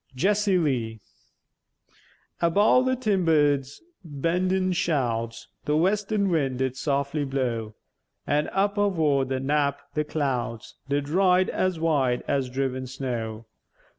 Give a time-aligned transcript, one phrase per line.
[0.15, 0.99] JESSIE LEE
[2.41, 7.75] Above the timber's bendèn sh'ouds, The western wind did softly blow;
[8.25, 13.45] An' up avore the knap, the clouds Did ride as white as driven snow.